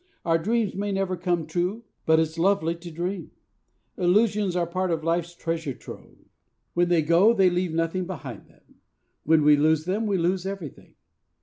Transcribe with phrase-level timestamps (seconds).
[0.25, 3.29] Our dreams may never come true; but it's lovely to dream!
[3.97, 6.17] Illusions are part of life's treasure trove.
[6.73, 8.81] When they go, they leave nothing behind them.
[9.25, 10.95] When we lose them, we lose everything.